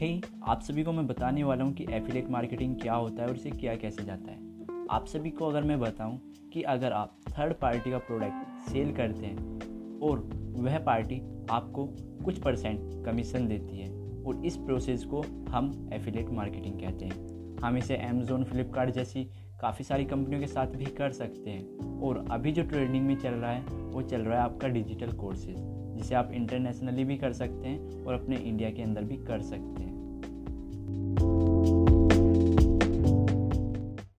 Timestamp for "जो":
22.52-22.62